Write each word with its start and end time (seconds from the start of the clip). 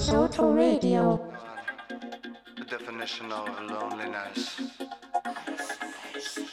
Soto 0.00 0.52
Radio. 0.52 1.32
The 2.56 2.64
definition 2.64 3.30
of 3.30 3.48
loneliness. 3.70 4.60
And 6.24 6.51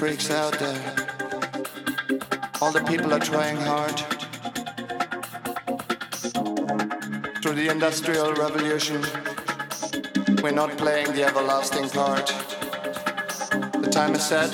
freaks 0.00 0.30
out 0.30 0.58
there. 0.58 0.94
All 2.62 2.72
the 2.72 2.82
people 2.88 3.12
are 3.12 3.18
trying 3.18 3.58
hard. 3.58 3.98
Through 7.42 7.56
the 7.56 7.68
Industrial 7.70 8.32
Revolution, 8.32 9.02
we're 10.42 10.52
not 10.52 10.70
playing 10.78 11.12
the 11.12 11.24
everlasting 11.24 11.90
part. 11.90 12.28
The 13.82 13.90
time 13.92 14.14
is 14.14 14.24
set. 14.24 14.50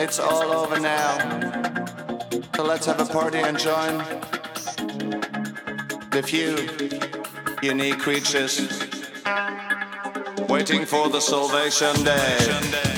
It's 0.00 0.18
all 0.18 0.50
over 0.60 0.80
now. 0.80 1.12
So 2.56 2.64
let's 2.64 2.86
have 2.86 2.98
a 2.98 3.06
party 3.06 3.38
and 3.38 3.56
join 3.56 3.98
the 6.10 6.22
few 6.26 6.56
unique 7.62 8.00
creatures 8.00 8.58
waiting 10.48 10.84
for 10.84 11.08
the 11.08 11.20
salvation 11.20 11.94
day. 12.02 12.89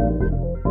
Música 0.00 0.69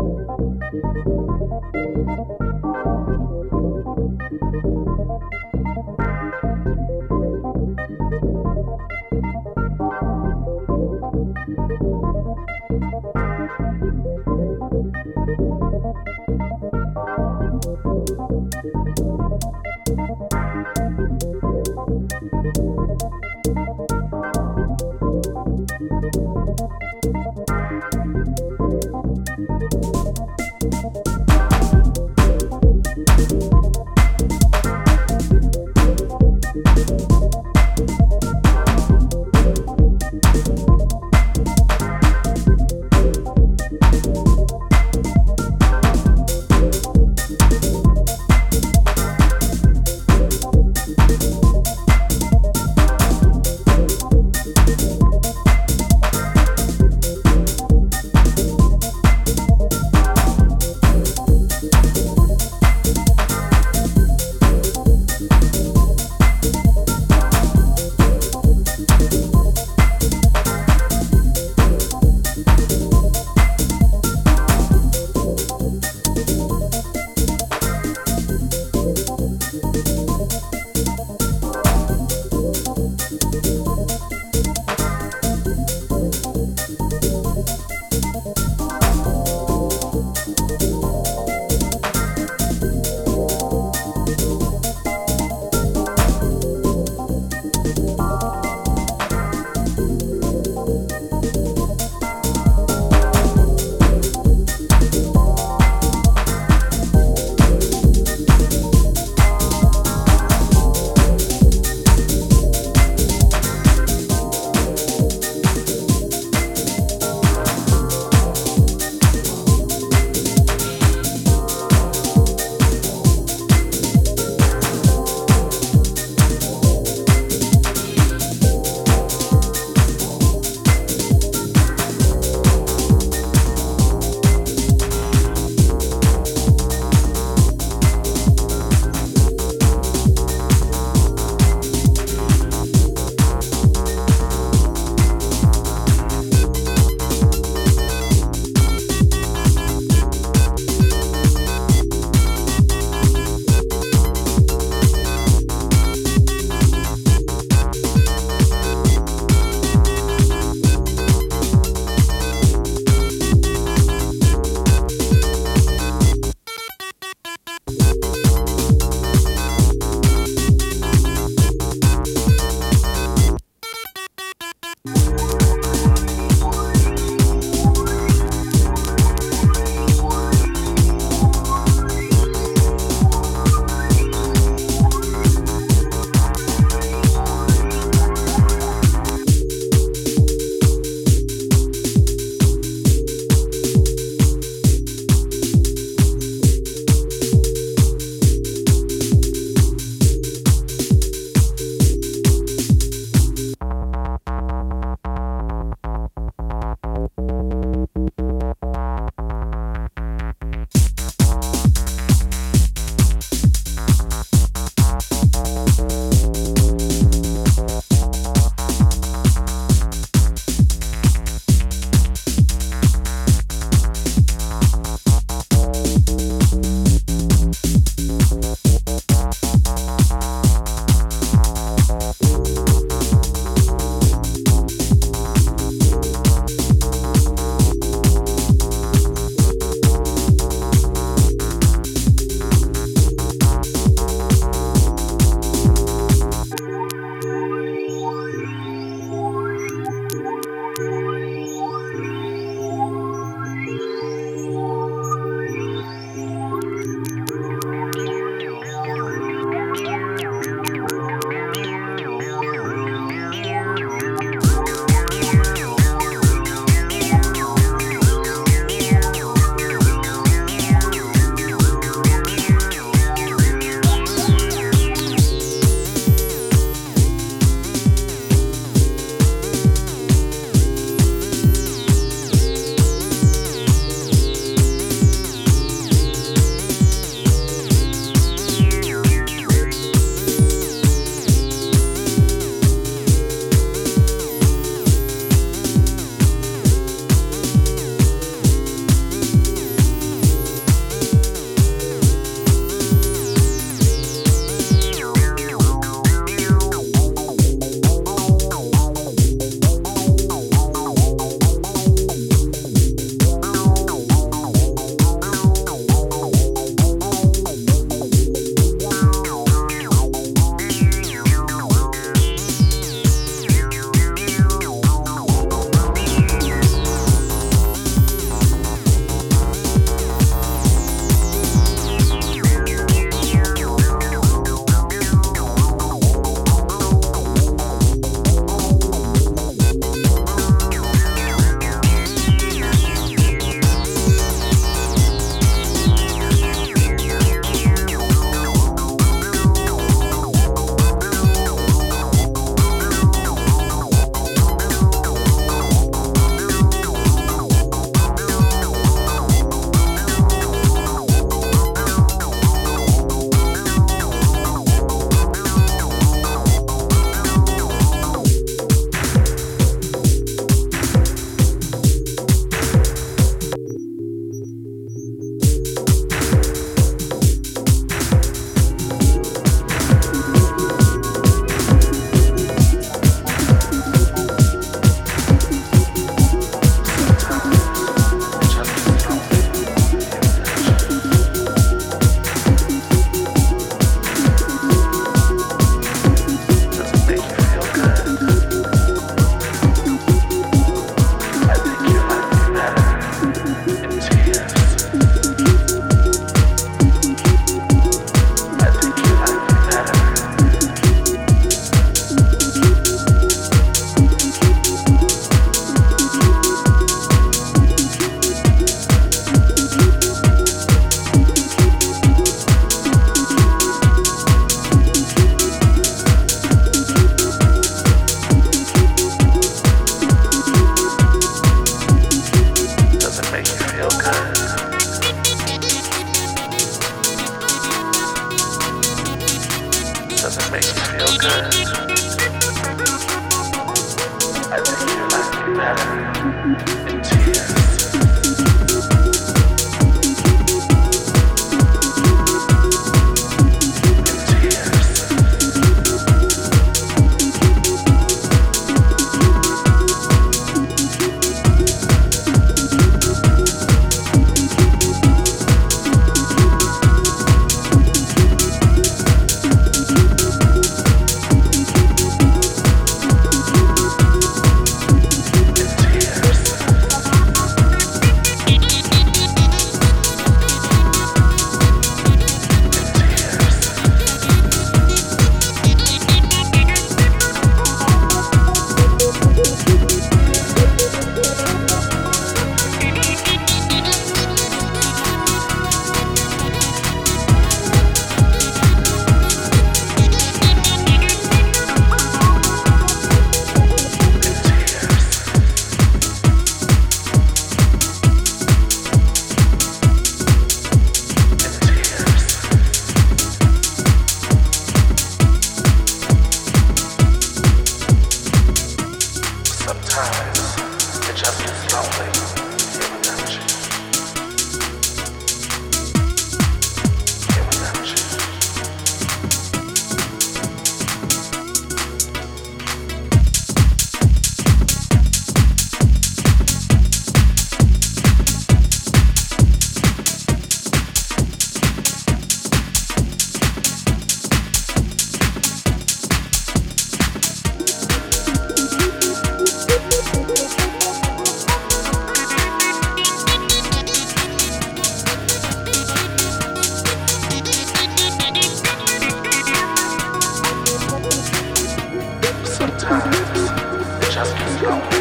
just 564.19 564.35
control. 564.35 564.99